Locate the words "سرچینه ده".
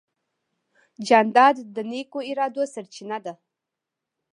2.73-3.33